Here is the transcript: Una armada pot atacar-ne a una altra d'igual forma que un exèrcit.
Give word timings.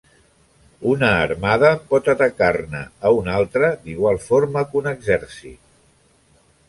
Una 0.91 1.09
armada 1.25 1.69
pot 1.91 2.09
atacar-ne 2.13 2.81
a 3.09 3.11
una 3.17 3.35
altra 3.43 3.69
d'igual 3.85 4.21
forma 4.31 4.65
que 4.73 4.81
un 4.85 4.91
exèrcit. 4.95 5.63